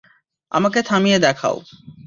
আমাকে 0.51 0.79
থামিয়ে 0.83 1.19
দেখাও। 1.19 1.55